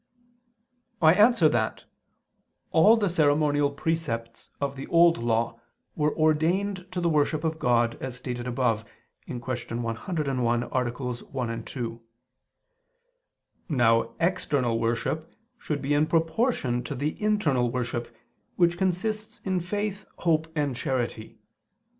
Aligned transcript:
I 0.99 1.13
answer 1.13 1.47
that, 1.49 1.83
All 2.71 2.97
the 2.97 3.07
ceremonial 3.07 3.69
precepts 3.69 4.49
of 4.59 4.75
the 4.75 4.87
Old 4.87 5.19
Law 5.19 5.59
were 5.95 6.17
ordained 6.17 6.87
to 6.93 6.99
the 7.01 7.07
worship 7.07 7.43
of 7.43 7.59
God 7.59 7.99
as 8.01 8.17
stated 8.17 8.47
above 8.47 8.83
(Q. 9.27 9.37
101, 9.37 10.63
AA. 10.63 10.83
1, 10.89 11.63
2). 11.63 12.01
Now 13.69 14.15
external 14.19 14.79
worship 14.79 15.35
should 15.59 15.83
be 15.83 15.93
in 15.93 16.07
proportion 16.07 16.83
to 16.85 16.95
the 16.95 17.21
internal 17.21 17.69
worship, 17.69 18.07
which 18.55 18.79
consists 18.79 19.39
in 19.45 19.59
faith, 19.59 20.07
hope 20.17 20.47
and 20.55 20.75
charity. 20.75 21.37